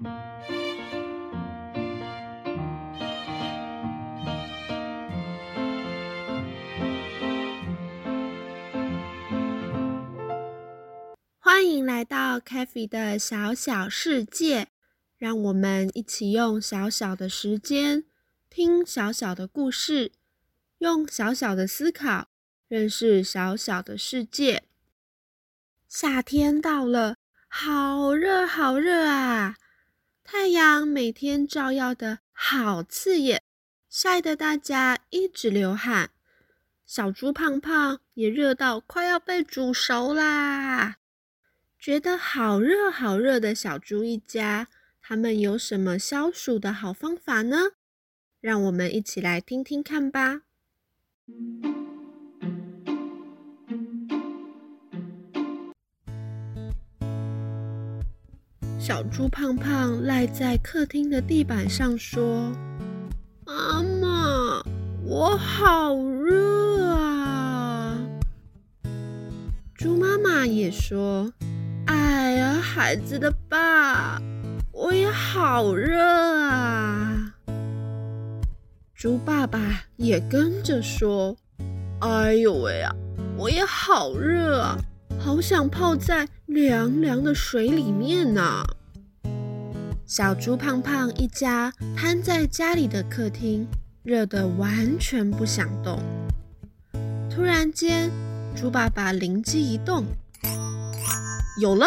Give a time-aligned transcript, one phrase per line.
[0.00, 0.06] 欢
[11.66, 14.68] 迎来到 k a f e 的小小世界，
[15.16, 18.04] 让我们一起用小小的时间
[18.48, 20.12] 听小小的故事，
[20.78, 22.28] 用小小的思考
[22.68, 24.62] 认识小小的世界。
[25.88, 27.16] 夏天到了，
[27.48, 29.56] 好热好热啊！
[30.30, 33.40] 太阳每天照耀的好刺眼，
[33.88, 36.10] 晒得大家一直流汗。
[36.84, 40.96] 小猪胖胖也热到快要被煮熟啦！
[41.78, 44.68] 觉得好热好热的小猪一家，
[45.00, 47.70] 他们有什么消暑的好方法呢？
[48.42, 50.42] 让我们一起来听听看吧。
[58.88, 62.50] 小猪胖胖赖在客厅的地板上说
[63.44, 64.62] ：“妈妈，
[65.04, 67.98] 我好热啊！”
[69.76, 71.30] 猪妈妈也说。
[71.84, 74.18] 哎呀，孩子的爸，
[74.72, 77.34] 我也好热啊！
[78.94, 81.36] 猪爸爸也跟着说
[82.00, 82.94] ：“哎呦喂啊，
[83.36, 84.78] 我也好热啊，
[85.20, 88.64] 好想泡在凉凉的水里面呢。”
[90.08, 93.66] 小猪胖胖一家瘫在家里的客厅，
[94.02, 96.00] 热得完全不想动。
[97.30, 98.10] 突然间，
[98.56, 100.06] 猪爸爸灵机一动。
[101.60, 101.84] 有了，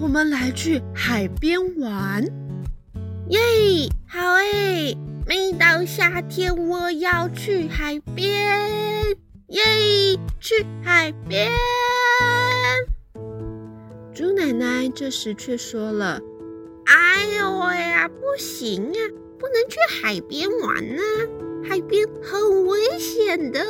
[0.00, 2.22] 我们来去海边玩，
[3.30, 3.40] 耶！
[4.06, 9.04] 好诶，每到夏天我要去海边，
[9.48, 9.60] 耶！
[10.38, 11.50] 去海边。
[14.14, 16.20] 猪奶奶这时却说了
[16.92, 18.98] ：“哎呦喂呀，不行啊，
[19.38, 21.02] 不能去海边玩呢，
[21.68, 23.64] 海边很危险的。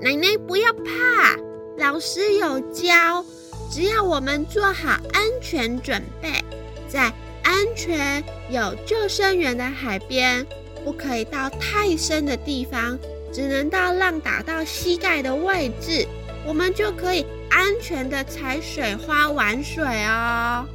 [0.00, 1.36] 奶奶不要怕。”
[1.76, 3.22] 老师有教，
[3.70, 6.42] 只要我们做好安全准备，
[6.88, 7.12] 在
[7.42, 10.46] 安全有救生员的海边，
[10.82, 12.98] 不可以到太深的地方，
[13.30, 16.06] 只能到浪打到膝盖的位置，
[16.46, 20.66] 我们就可以安全的踩水花玩水哦。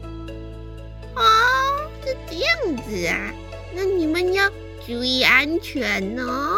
[1.15, 1.21] 哦，
[2.05, 3.33] 是这样子啊，
[3.75, 4.49] 那你们要
[4.85, 6.57] 注意安全哦。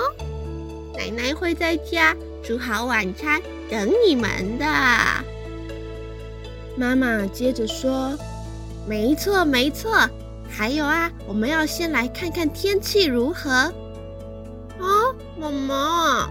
[0.97, 3.41] 奶奶会在家煮好晚餐。
[3.67, 4.65] 等你们的，
[6.77, 8.15] 妈妈接着说
[8.87, 10.07] ：“没错，没错。
[10.47, 13.73] 还有啊，我们要先来看看天气如何。”
[14.77, 16.29] 哦，妈妈，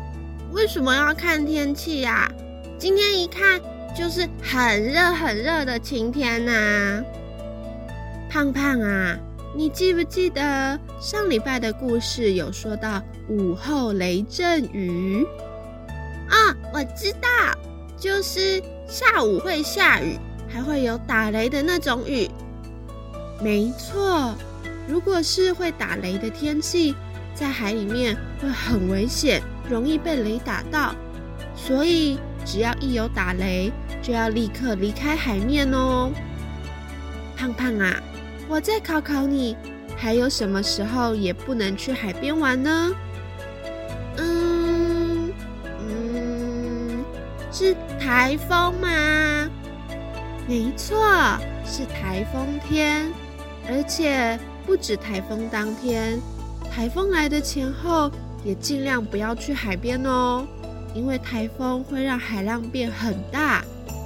[0.52, 2.30] 为什么要看天气呀？
[2.78, 3.60] 今天一看
[3.96, 7.02] 就是很热很热的晴天呐。
[8.34, 9.16] 胖胖啊，
[9.54, 15.24] 你记不记得上礼拜的故事有说到午后雷阵雨？
[16.28, 17.28] 啊，我知道，
[17.96, 20.18] 就是下午会下雨，
[20.48, 22.28] 还会有打雷的那种雨。
[23.40, 24.34] 没错，
[24.88, 26.92] 如果是会打雷的天气，
[27.36, 29.40] 在海里面会很危险，
[29.70, 30.92] 容易被雷打到。
[31.54, 33.70] 所以只要一有打雷，
[34.02, 36.10] 就要立刻离开海面哦。
[37.36, 38.02] 胖胖啊，
[38.48, 39.56] 我再考考你，
[39.96, 42.92] 还有什么时候也不能去海边玩呢？
[44.18, 45.32] 嗯
[45.80, 47.04] 嗯
[47.50, 49.50] 是台风吗？
[50.46, 50.96] 没错，
[51.64, 53.10] 是台风天，
[53.68, 56.20] 而且不止台风当天，
[56.70, 58.10] 台风来的前后
[58.44, 60.46] 也尽量不要去海边哦，
[60.94, 63.64] 因为台风会让海浪变很大，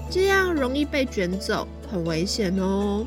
[0.08, 3.04] 这样容易被卷走，很危险哦。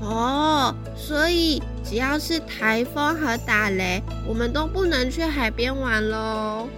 [0.00, 6.68] 哦，所以只要是台风和打雷，我们都不能去海边玩喽。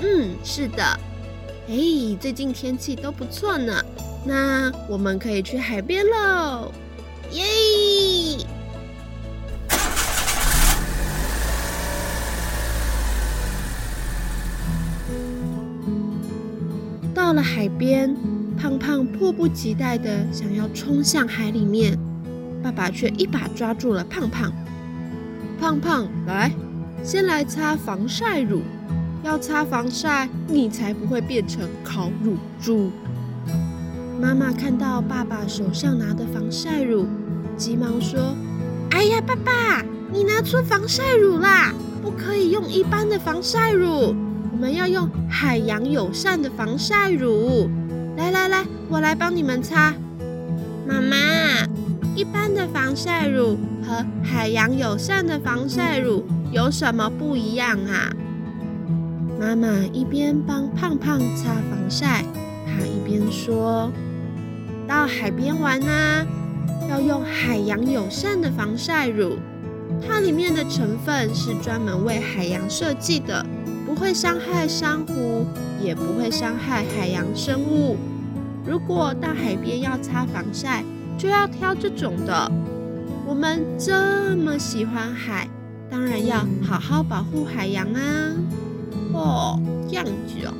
[0.00, 0.82] 嗯，是的。
[1.68, 1.74] 哎，
[2.20, 3.82] 最近天气都不错呢，
[4.26, 6.72] 那我们可以去海边喽！
[7.30, 7.42] 耶！
[17.14, 18.14] 到了海边，
[18.58, 21.98] 胖胖迫不及待的想要冲向海里面，
[22.64, 24.50] 爸爸却一把抓住了胖胖。
[25.60, 26.50] 胖胖，来，
[27.02, 28.62] 先来擦防晒乳。
[29.22, 32.90] 要擦防晒，你才不会变成烤乳猪。
[34.18, 37.06] 妈妈看到爸爸手上拿的防晒乳，
[37.54, 38.34] 急忙说
[38.92, 41.74] ：“哎呀，爸爸，你拿出防晒乳啦！
[42.02, 44.14] 不可以用一般的防晒乳，
[44.52, 47.68] 我们要用海洋友善的防晒乳。
[48.16, 49.94] 来来来，我来帮你们擦。
[52.16, 58.08] 一般的防晒乳和海洋友善的防晒乳有什么不一样啊？
[59.40, 62.24] 妈妈一边帮胖胖擦防晒，
[62.64, 63.90] 她一边说
[64.86, 66.24] ：“到海边玩啊，
[66.88, 69.36] 要用海洋友善的防晒乳，
[70.06, 73.44] 它里面的成分是专门为海洋设计的，
[73.84, 75.44] 不会伤害珊瑚，
[75.82, 77.96] 也不会伤害海洋生物。
[78.64, 80.84] 如果到海边要擦防晒，
[81.18, 82.52] 就要挑这种的。
[83.26, 85.48] 我们这么喜欢海，
[85.90, 88.00] 当然要好好保护海洋啊！
[89.12, 90.52] 哦，这样子哦。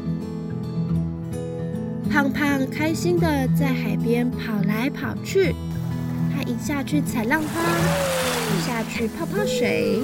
[2.11, 3.27] 胖胖开心的
[3.59, 5.55] 在海边跑来跑去，
[6.33, 7.61] 他一下去踩浪花，
[8.57, 10.01] 一下去泡泡水，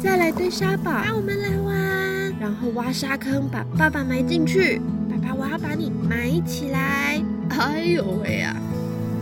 [0.00, 4.80] 再来堆沙堡，让我们来玩，然后挖沙坑把爸爸埋进去。
[5.10, 7.20] 爸爸，我要把你埋起来！
[7.50, 8.56] 哎呦喂呀！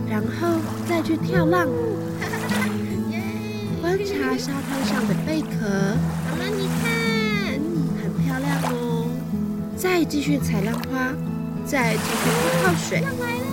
[0.09, 1.67] 然后再去跳浪，
[3.81, 5.47] 观察沙滩上的贝壳。
[6.29, 7.59] 妈妈，你看，
[8.01, 9.07] 很漂亮哦。
[9.75, 11.13] 再继续踩浪花，
[11.65, 12.29] 再继续
[12.61, 13.01] 泡泡水。
[13.01, 13.43] 浪来了，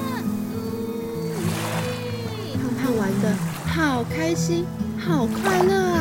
[2.61, 3.25] 胖胖玩的
[3.67, 4.65] 好开心，
[4.99, 6.01] 好快乐啊！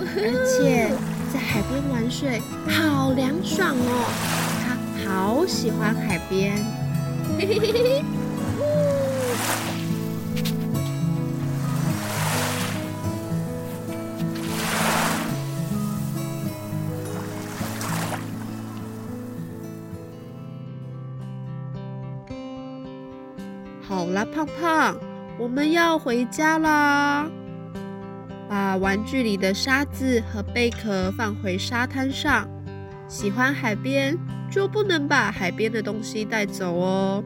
[0.00, 0.90] 而且
[1.32, 4.10] 在海边玩水好凉爽哦，
[4.64, 4.76] 他
[5.08, 6.56] 好喜欢海边。
[7.38, 8.04] 嘿嘿嘿嘿
[23.88, 24.96] 好啦，胖胖，
[25.38, 27.26] 我们要回家啦！
[28.48, 32.46] 把玩具里的沙子和贝壳放回沙滩上。
[33.08, 34.16] 喜欢海边，
[34.50, 37.24] 就不能把海边的东西带走哦。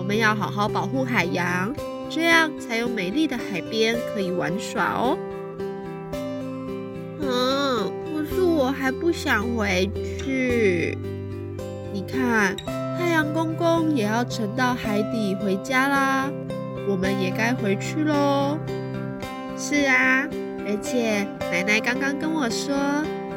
[0.00, 1.72] 我们要好好保护海洋，
[2.08, 5.18] 这样才有美丽的海边可以玩耍哦。
[7.20, 9.88] 嗯，可是我还不想回
[10.18, 10.96] 去。
[11.92, 12.56] 你看。
[12.98, 16.30] 太阳公公也要沉到海底回家啦，
[16.86, 18.58] 我们也该回去喽。
[19.56, 20.28] 是啊，
[20.66, 22.76] 而且奶奶刚刚跟我说，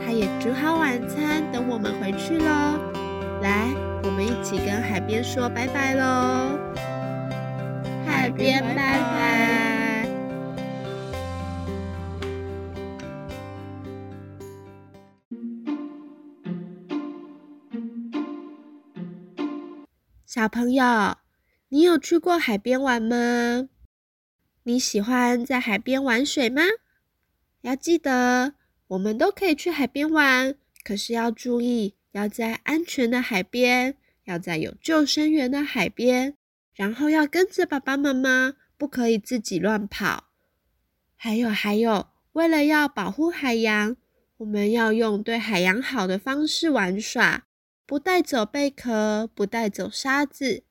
[0.05, 3.02] 她也煮好晚餐等我们回去喽。
[3.43, 3.73] 来，
[4.03, 6.57] 我们一起跟海边说拜拜喽！
[8.05, 10.09] 海边拜拜。
[20.25, 21.17] 小朋友，
[21.67, 23.67] 你有去过海边玩吗？
[24.63, 26.61] 你喜欢在海边玩水吗？
[27.59, 28.53] 要记得，
[28.87, 36.35] 我们都可以去海边玩，可是要注意，要在安全的海边，要在有救生员的海边，
[36.73, 40.29] 然后要跟着爸爸妈妈，不可以自己乱跑。
[41.15, 43.97] 还有还有，为了要保护海洋，
[44.37, 47.45] 我们要用对海洋好的方式玩耍。
[47.85, 50.63] 不带走贝壳，不带走沙子，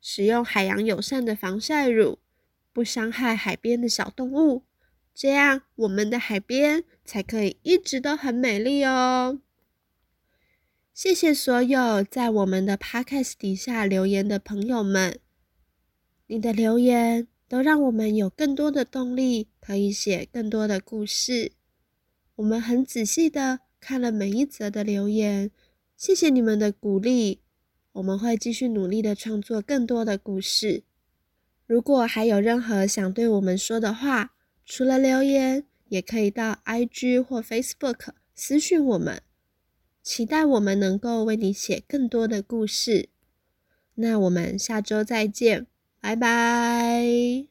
[0.00, 2.18] 使用海洋友善的防晒乳，
[2.72, 4.62] 不伤害海边的小动物，
[5.14, 9.40] 这样我们的海边才可以一直都很美丽哦。
[11.02, 15.18] 谢谢所有在我们的 podcast 底下留言的朋友们，
[16.28, 21.54] 你的留言都让我们有更多的动力，可以写更多的故事。
[22.36, 25.50] 我们很仔细的看了每一则的留言。
[25.96, 27.40] 谢谢你们的鼓励，
[27.94, 30.84] 我们会继续努力的创作更多的故事。
[31.66, 39.20] 如果还有任何想对我们说的话，除了留言，也可以到 IG 或 Facebook 私讯我们。
[40.02, 43.08] 期待我们能够为你写更多的故事。
[43.94, 45.66] 那我们下周再见，
[46.00, 47.46] 拜拜。